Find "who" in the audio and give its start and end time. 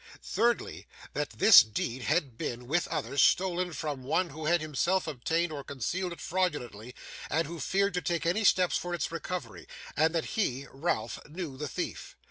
4.31-4.47, 7.45-7.59